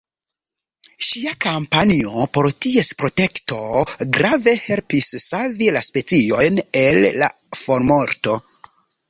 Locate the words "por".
2.37-2.49